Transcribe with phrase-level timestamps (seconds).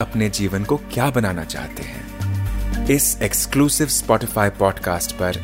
[0.00, 5.36] अपने जीवन को क्या बनाना चाहते हैं। इस एक्सक्लूसिव स्पॉटिफाई पॉडकास्ट पर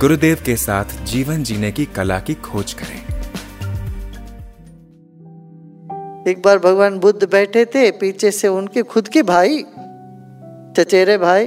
[0.00, 2.96] गुरुदेव के साथ जीवन जीने की कला की खोज करें।
[6.26, 9.62] एक बार भगवान बुद्ध बैठे थे, पीछे से उनके खुद के भाई,
[10.76, 11.46] चचेरे भाई।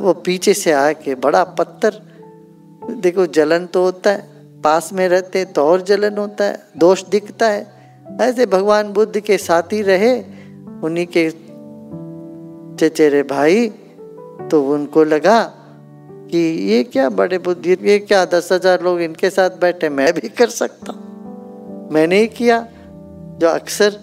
[0.00, 2.00] वो पीछे से आके बड़ा पत्थर,
[2.90, 4.20] देखो जलन तो होता है,
[4.62, 7.75] पास में रहते तो और जलन होता है, दोष दिखता है।
[8.20, 10.14] ऐसे भगवान बुद्ध के साथी रहे,
[10.84, 11.30] उन्हीं के
[12.78, 13.68] चचेरे भाई
[14.50, 15.42] तो उनको लगा
[16.30, 16.38] कि
[16.70, 20.48] ये क्या बड़े बुद्धि, ये क्या दस हज़ार लोग इनके साथ बैठे, मैं भी कर
[20.50, 20.92] सकता
[21.92, 22.66] मैंने ही किया।
[23.38, 23.98] जो अक्सर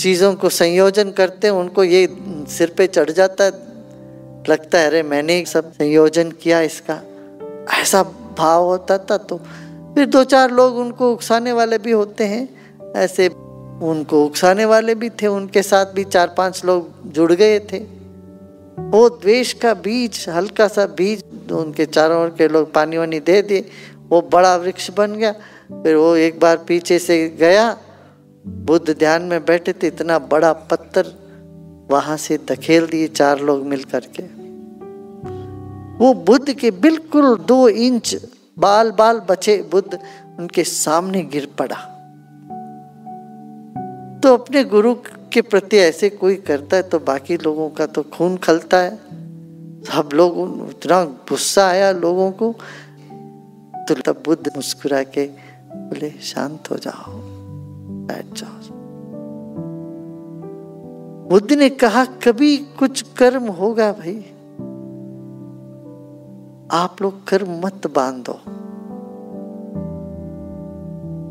[0.00, 2.06] चीज़ों को संयोजन करते हैं, उनको ये
[2.48, 3.50] सिर पे चढ़ जाता है,
[4.48, 7.00] लगता है, अरे, मैंने ही सब संयोजन किया इसका।
[7.80, 8.02] ऐसा
[8.38, 9.36] भाव होता था तो
[9.94, 12.48] फिर दो चार लोग उनको उकसाने वाले भी होते हैं।
[12.96, 17.78] ऐसे उनको उकसाने वाले भी थे, उनके साथ भी चार पाँच लोग जुड़ गए थे।
[18.78, 23.40] वो द्वेष का बीज, हल्का सा बीज उनके चारों ओर के लोग पानी वानी दे
[23.42, 23.64] दिए।
[24.08, 25.32] वो बड़ा वृक्ष बन गया,
[25.72, 27.76] फिर वो एक बार पीछे से गया,
[28.46, 31.12] बुद्ध ध्यान में बैठे थे, इतना बड़ा पत्थर
[31.90, 34.22] वहाँ से धकेल दिए चार लोग मिल करके
[35.98, 38.16] वो बुद्ध के बिल्कुल दो इंच
[38.58, 39.98] बाल बाल बचे, बुद्ध
[40.38, 41.76] उनके सामने गिर पड़ा।
[44.22, 44.94] तो अपने गुरु
[45.32, 48.96] के प्रति ऐसे कोई करता है तो बाकी लोगों का तो खून खलता है।
[49.84, 50.34] सब लोग
[50.70, 52.54] इतना गुस्सा आया लोगों को
[53.88, 55.26] तो तब बुद्ध मुस्कुरा के
[55.74, 57.12] बोले, शांत हो जाओ,
[58.06, 58.58] बैठ जाओ।
[61.28, 64.18] बुद्ध ने कहा, कभी कुछ कर्म होगा भाई।
[66.72, 68.38] आप लोग कर्म मत बांधो।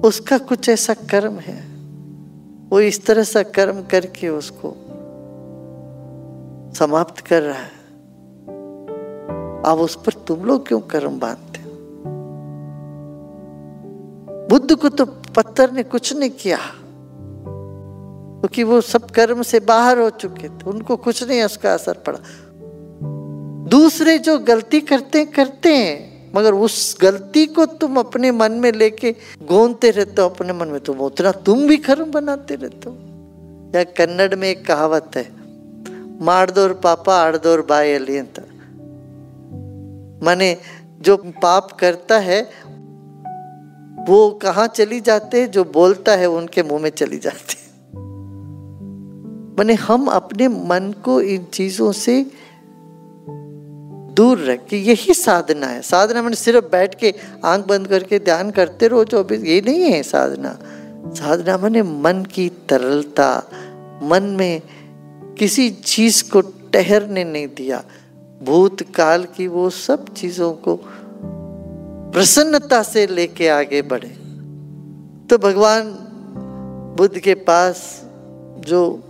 [0.07, 1.70] उसका कुछ ऐसा कर्म है।
[2.71, 4.75] वो इस तरह सा कर्म करके उसको
[6.73, 7.81] समाप्त कर रहा है।
[9.65, 11.69] अब उस पर तुम लोग क्यों कर्म बांधते हो?
[14.49, 16.57] बुद्ध को तो पत्थर ने कुछ नहीं किया।
[18.39, 21.93] क्योंकि तो वो सब कर्म से बाहर हो चुके थे, उनको कुछ नहीं उसका असर
[21.93, 22.19] पड़ा।
[23.69, 29.15] दूसरे जो गलती करते करते हैं। मगर उस गलती को तुम अपने मन में लेके
[29.43, 32.97] गोंदते रहते हो, अपने मन में तुम उतना तुम भी कर्म बनाते रहते हो।
[33.75, 35.29] या कन्नड़ में एक कहावत है,
[36.21, 38.39] मारदोर पापा आड़दोर बाय अलियंत।
[40.23, 40.57] माने
[41.01, 42.41] जो पाप करता है,
[44.09, 47.55] वो कहा चली जाते जो बोलता है उनके मुँह में चली जाती
[49.57, 52.31] माने हम अपने मन को इन चीज़ों से
[54.11, 57.13] दूर रख के यही साधना है। साधना मैंने सिर्फ़ बैठ के
[57.45, 60.59] आँख बंद करके ध्यान करते रहो अभी ये नहीं है साधना।
[61.13, 63.49] साधना मैंने मन की तरलता।
[64.03, 64.61] मन में
[65.39, 67.83] किसी चीज़ को ठहरने नहीं दिया।
[68.43, 70.79] भूतकाल की वो सब चीज़ों को
[72.13, 74.09] प्रसन्नता से लेके आगे बढ़े।
[75.29, 75.83] तो भगवान
[76.97, 78.01] बुद्ध के पास
[78.59, 79.03] जो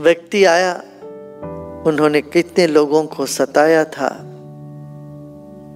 [0.00, 0.84] व्यक्ति आया
[1.86, 4.08] उन्होंने कितने लोगों को सताया था।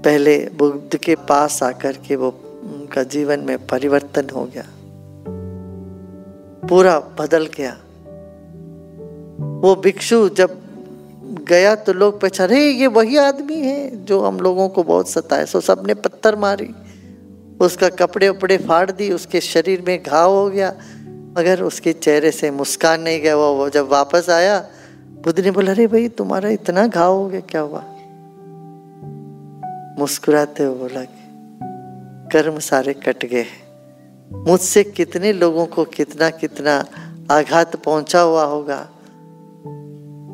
[0.04, 2.28] पहले बुद्ध के पास आकर के वो
[2.62, 4.64] उनका जीवन में परिवर्तन हो गया।
[6.68, 7.72] पूरा बदल गया।
[9.60, 10.58] वो भिक्षु जब
[11.48, 15.60] गया तो लोग पहचान ये वही आदमी है जो हम लोगों को बहुत सताए सो
[15.60, 16.74] सबने पत्थर मारी,
[17.60, 20.74] उसका कपड़े उपड़े फाड़ दी उसके शरीर में घाव हो गया।
[21.38, 24.66] मगर उसके चेहरे से मुस्कान नहीं गया। वो जब वापस आया
[25.20, 27.82] बुद्ध ने बोला, अरे भाई, तुम्हारा इतना घाव हो गया, क्या हुआ?
[29.98, 31.02] मुस्कुराते हुए बोला
[32.32, 33.46] कर्म सारे कट गए
[34.32, 36.84] मुझसे कितने लोगों को कितना कितना
[37.30, 38.78] आघात पहुँचा हुआ होगा,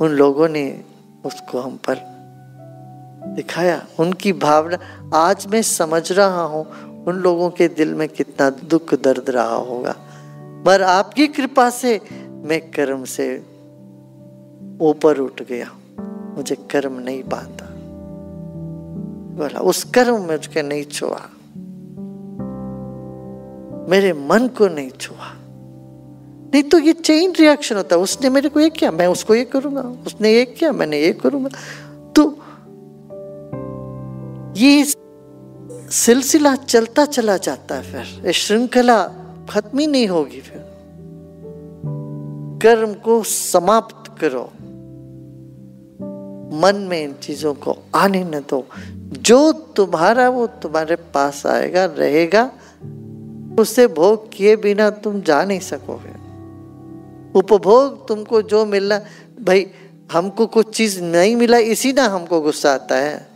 [0.00, 0.84] उन लोगों ने
[1.24, 1.96] उसको हम पर
[3.26, 4.78] दिखाया। उनकी भावना,
[5.14, 6.64] आज मैं समझ रहा हूँ,
[7.04, 9.94] उन लोगों के दिल में कितना दुख दर्द रहा होगा।
[10.66, 12.00] पर आपकी कृपा से
[12.44, 13.55] मैं कर्म से
[14.80, 15.70] ऊपर उठ गया।
[16.36, 17.66] मुझे कर्म नहीं बांधा
[19.36, 21.20] बोला, उस कर्म में मुझे नहीं छुआ।
[23.90, 25.32] मेरे मन को नहीं छुआ।
[26.54, 29.80] नहीं तो ये चेन रिएक्शन होता उसने मेरे को ये किया, मैं उसको ये करूँगा।
[30.06, 31.50] उसने ये किया, मैंने ये करूँगा।
[32.12, 32.38] तो
[34.56, 34.84] ये
[35.90, 39.08] सिलसिला चलता चला जाता है फिर। ये श्रृंखला
[39.50, 40.66] खत्म ही नहीं होगी फिर।
[42.62, 44.52] कर्म को समाप्त करो।
[46.56, 48.66] मन में इन चीज़ों को आने न दो।
[49.22, 52.52] जो तुम्हारा वो तुम्हारे पास आएगा, रहेगा,
[53.60, 56.26] उसे भोग किए बिना तुम जा नहीं सकोगे।
[57.38, 58.98] उपभोग तुमको जो मिलना,
[59.42, 59.66] भाई,
[60.12, 63.26] हमको कुछ चीज़ नहीं मिला, इसी ना हमको गुस्सा आता है।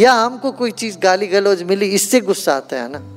[0.00, 3.14] या हमको कोई चीज़ गाली गलौज मिली, इससे गुस्सा आता है ना?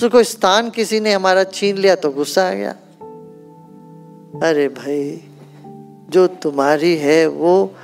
[0.00, 2.70] तो कोई स्थान किसी ने हमारा छीन लिया तो गुस्सा आ गया।
[4.48, 5.29] अरे भाई
[6.10, 7.74] जो तुम्हारी है, वो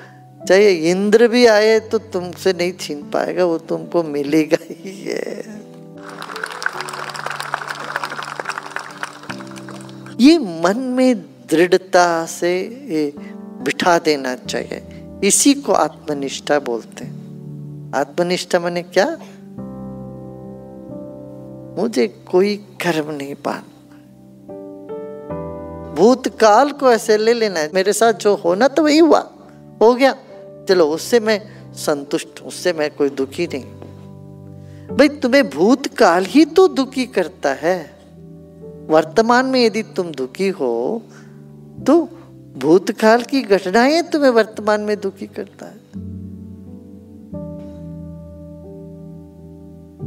[0.49, 5.35] चाहे इंद्र भी आए तो तुमसे नहीं छीन पाएगा, वो तुमको मिलेगा ही है।
[10.21, 11.17] ये मन में
[11.51, 12.53] दृढ़ता से
[13.63, 14.83] बिठा देना चाहिए।
[15.25, 17.15] इसी को आत्मनिष्ठा बोलते हैं।
[17.95, 19.07] आत्मनिष्ठा मैंने क्या?
[21.79, 23.76] मुझे कोई कर्म नहीं पाना।
[25.97, 29.31] भूतकाल को ऐसे ले लेना है। मेरे साथ जो होना तो वही हुआ।
[29.83, 30.15] हो गया।
[30.69, 31.41] चलो उससे मैं
[31.75, 33.65] संतुष्ट उससे मैं कोई दुखी नहीं।
[34.97, 37.97] भाई, तुम्हें भूतकाल ही तो दुखी करता है।
[38.89, 41.03] वर्तमान में यदि तुम दुखी हो
[41.87, 42.09] तो
[42.57, 45.77] भूतकाल की घटनाएँ तुम्हें वर्तमान में दुखी करता है।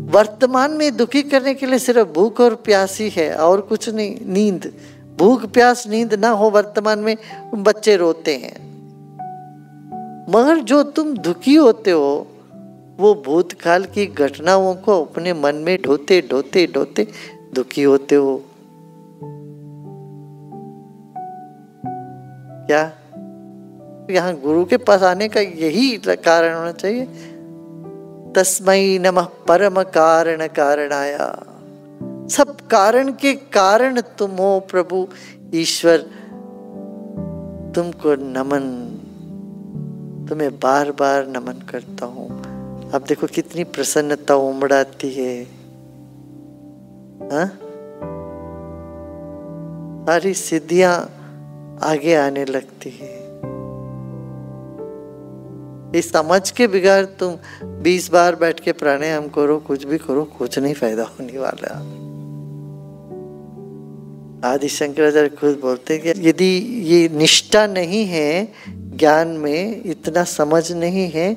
[0.09, 4.73] वर्तमान में दुखी करने के लिए सिर्फ़ भूख और प्यास ही, और कुछ नहीं, नींद।
[5.19, 7.17] भूख प्यास नींद ना हो वर्तमान में
[7.53, 8.69] बच्चे रोते हैं।
[10.29, 12.27] मगर जो तुम दुखी होते हो,
[12.99, 17.07] वो भूतकाल की घटनाओं को अपने मन में ढोते ढोते ढोते
[17.53, 18.43] दुखी होते हो।
[22.67, 22.91] क्या?
[24.11, 27.05] यहाँ गुरु के पास आने का यही कारण होना चाहिए?
[28.35, 31.43] तस्मय नमः परम कारण कारणाया।
[32.29, 35.07] सब कारण के कारण तुम हो प्रभु
[35.53, 35.97] ईश्वर।
[37.75, 38.95] तुमको नमन,
[40.29, 42.39] तुम्हें बार बार नमन करता हूँ।
[42.91, 45.43] अब देखो कितनी प्रसन्नता उमड़ाती है।
[47.23, 47.45] हा?
[50.05, 50.97] सारी सिद्धियाँ
[51.83, 53.29] आगे आने लगती है।
[55.99, 60.59] इस समझ के बिगाड़ तुम बीस बार बैठ के प्राणायाम करो, कुछ भी करो, कुछ
[60.59, 61.98] नहीं फ़ायदा होने वाला।
[64.45, 66.51] आदि शंकराचार्य खुद बोलते हैं कि यदि
[66.85, 71.33] ये निष्ठा नहीं है ज्ञान में, इतना समझ नहीं है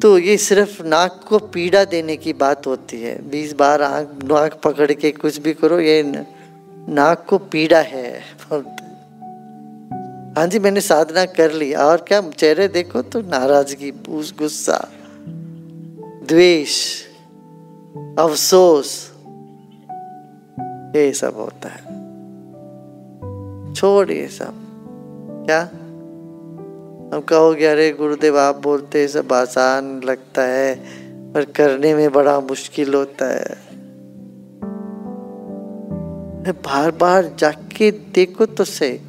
[0.00, 4.60] तो ये सिर्फ़ नाक को पीड़ा देने की बात होती है। बीस बार आँख, नाक
[4.64, 6.02] पकड़ के कुछ भी करो, ये
[6.88, 8.20] नाक को पीड़ा है।
[10.36, 14.88] हाँ जी, मैंने साधना कर ली। और क्या, चेहरे देखो तो नाराज़गी गुस्सा,
[16.28, 17.02] द्वेष,
[18.18, 19.13] अफसोस।
[20.96, 22.04] ये सब होता है।
[23.74, 24.54] छोड़ ये सब।
[25.46, 25.60] क्या?
[27.14, 30.74] हम कहोगे, अरे गुरुदेव, आप बोलते सब आसान लगता है,
[31.32, 33.74] पर करने में बड़ा मुश्किल होता है।
[36.52, 39.00] बार बार जाके देखो तो सही।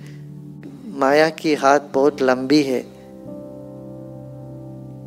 [0.87, 2.79] माया की हाथ बहुत लंबी है।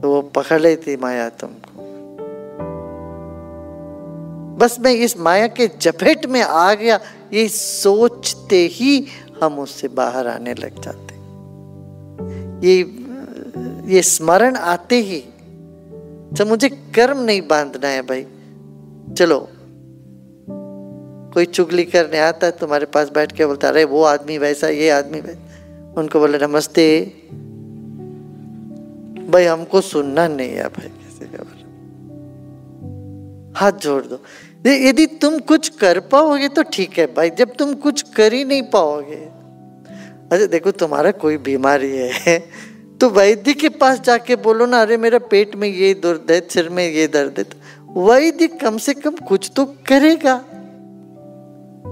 [0.00, 1.67] तो वो पकड़ लेती माया तुमको
[4.58, 7.00] बस मैं इस माया के जपेट में आ गया।
[7.32, 9.06] ये सोचते ही
[9.42, 11.14] हम उससे बाहर आने लग जाते।
[12.68, 12.80] ये
[13.94, 15.20] ये स्मरण आते ही
[16.28, 18.26] तो मुझे कर्म नहीं बांधना है भाई।
[19.14, 19.48] चलो,
[21.34, 24.90] कोई चुगली करने आता है, तुम्हारे पास बैठ के बोलता, अरे, वो आदमी वैसा, ये
[24.90, 27.12] आदमी वैसा। उनको बोले, नमस्ते।
[29.28, 31.44] भाई, हमको सुनना नहीं है भाई, किसी का
[33.60, 34.20] हाथ जोड़ दो।
[34.66, 38.62] यदि तुम कुछ कर पाओगे तो ठीक है भाई, जब तुम कुछ कर ही नहीं
[38.62, 39.16] पाओगे।
[40.32, 42.38] अरे देखो, तुम्हारा कोई बीमारी है
[43.00, 46.68] तो वैद्य के पास जाके बोलो ना, अरे, मेरा पेट में ये दर्द है, सिर
[46.68, 50.36] में ये दर्द है। तो वैद्य कम से कम कुछ तो करेगा।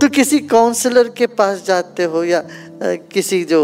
[0.00, 2.42] तो किसी काउंसलर के पास जाते हो या
[3.12, 3.60] किसी जो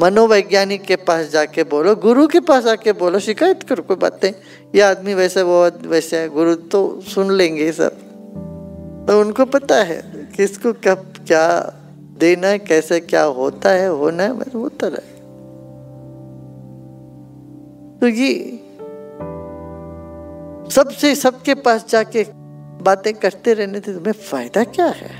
[0.00, 4.30] मनोवैज्ञानिक के पास जाके बोलो, गुरु के पास आके बोलो, शिकायत करो, कोई बातें
[4.74, 8.09] ये आदमी वैसे, वो वैसे है, गुरु तो सुन लेंगे सब।
[9.08, 10.02] तो उनको पता है
[10.36, 11.72] किसको कब क्या
[12.18, 15.20] देना है, कैसे क्या होता है, होना है बस होता रहे।
[18.00, 18.56] तो ये
[20.70, 22.26] सबसे सबके पास जाके
[22.82, 25.10] बातें करते रहने से तुम्हें फ़ायदा क्या है?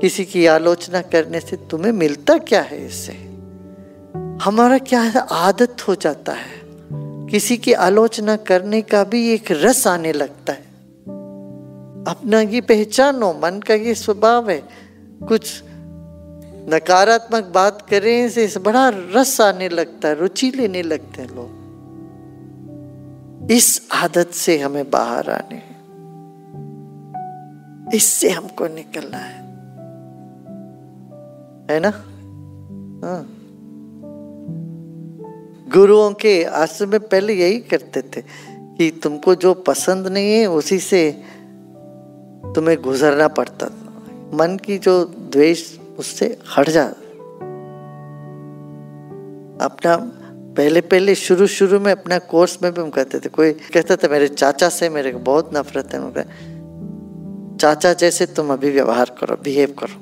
[0.00, 3.12] किसी की आलोचना करने से तुम्हें मिलता क्या है इससे?
[4.42, 6.62] हमारा क्या है आदत हो जाता है?
[7.28, 10.67] किसी की आलोचना करने का भी एक रस आने लगता है।
[12.08, 14.62] अपना ये पहचानो, मन का ये स्वभाव है।
[15.22, 15.62] कुछ
[16.74, 21.58] नकारात्मक बात करें से बड़ा रस आने लगता है, रुचि लेने लगते हैं लोग।
[23.50, 25.68] इस आदत से हमें बाहर आने
[27.96, 29.48] इससे हमको निकलना है।
[31.70, 31.88] है ना?
[33.06, 33.34] हाँ।
[35.72, 40.78] गुरुओं के आश्रम में पहले यही करते थे कि तुमको जो पसंद नहीं है, उसी
[40.78, 41.22] से
[42.58, 44.02] तुम्हें गुजरना पड़ता था।
[44.34, 46.84] मन की जो द्वेष, उससे हट जा।
[49.64, 49.96] अपना
[50.56, 54.08] पहले पहले, शुरू शुरू में अपना कोर्स में भी हम कहते थे। कोई कहता था,
[54.08, 56.22] मेरे चाचा से मेरे को बहुत नफरत है। उनका
[57.56, 59.94] चाचा जैसे तुम अभी व्यवहार करो बिहेव करो।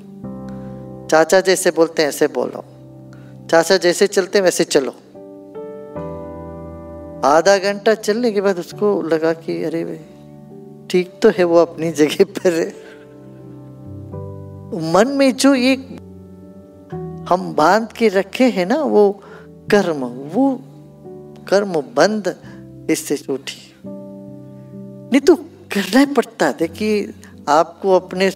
[1.07, 2.65] चाचा जैसे बोलते हैं, ऐसे बोलो।
[3.51, 4.91] चाचा जैसे चलते हैं, वैसे चलो।
[7.27, 9.99] आधा घंटा चलने के बाद उसको लगा कि, अरे भाई
[10.89, 12.67] ठीक तो है वो अपनी जगह पर है।
[14.93, 15.75] मन में जो ये
[17.29, 19.21] हम बाँध के रखे हैं ना, वो
[19.71, 20.61] कर्म वो
[21.49, 22.35] कर्म बंद,
[22.89, 25.35] इससे छूटी। नहीं तो
[25.73, 27.13] करना ही पड़ता देखिए,
[27.49, 28.29] आपको अपने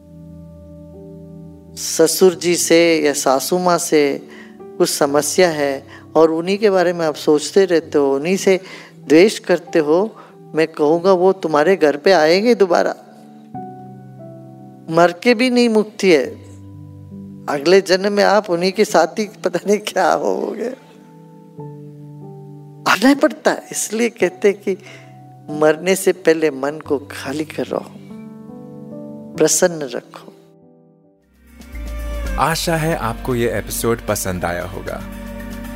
[1.77, 4.01] ससुर जी से या सासू माँ से
[4.61, 8.59] कुछ समस्या है और उन्हीं के बारे में आप सोचते रहते हो, उन्हीं से
[9.07, 10.15] द्वेष करते हो
[10.55, 12.95] मैं कहूँगा, वो तुम्हारे घर पे आएँगे दोबारा?
[14.95, 16.25] मर के भी नहीं मुक्ति है।
[17.49, 20.69] अगले जन्म में आप उन्हीं के साथ ही पता नहीं क्या होगे।
[22.91, 24.77] आना पड़ता है। इसलिए कहते कि
[25.49, 27.85] मरने से पहले मन को खाली करो
[29.37, 30.33] प्रसन्न रखो।
[32.39, 35.03] आशा है आपको ये एपिसोड पसंद आया होगा।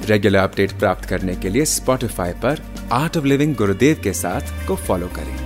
[0.05, 4.75] रेगुलर अपडेट प्राप्त करने के लिए स्पॉटिफाई पर आर्ट ऑफ़ लिविंग गुरुदेव के साथ को
[4.75, 5.45] फॉलो करें।